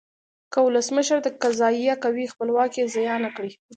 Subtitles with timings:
[0.51, 3.51] که ولسمشر د قضایه قوې خپلواکي زیانه کړي.